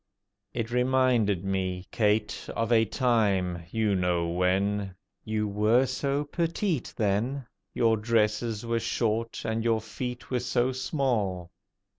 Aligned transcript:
It 0.51 0.71
reminded 0.71 1.45
me, 1.45 1.87
Kate, 1.91 2.49
of 2.55 2.71
a 2.71 2.85
time—you 2.85 3.93
know 3.93 4.29
when! 4.29 4.95
You 5.23 5.47
were 5.47 5.85
so 5.85 6.23
petite 6.23 6.91
then, 6.97 7.45
Your 7.75 7.97
dresses 7.97 8.65
were 8.65 8.79
short, 8.79 9.43
and 9.45 9.63
your 9.63 9.79
feet 9.79 10.31
were 10.31 10.39
so 10.39 10.71
small. 10.71 11.51